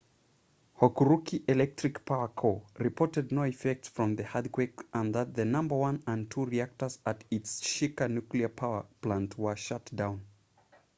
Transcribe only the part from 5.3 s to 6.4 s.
the number 1 and